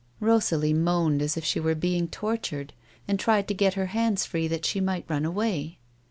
Rosalie 0.19 0.73
moaned 0.73 1.21
as 1.21 1.37
if 1.37 1.45
she 1.45 1.59
w'ere 1.59 1.75
being 1.75 2.07
tortured, 2.07 2.73
and 3.07 3.19
tried 3.19 3.47
to 3.49 3.53
get 3.53 3.75
her 3.75 3.85
hands 3.93 4.25
free 4.25 4.47
that 4.47 4.65
she 4.65 4.81
might 4.81 5.05
run 5.07 5.25
away. 5.25 5.77